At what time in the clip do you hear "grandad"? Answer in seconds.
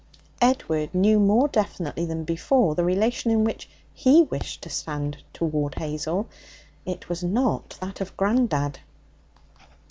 8.17-8.79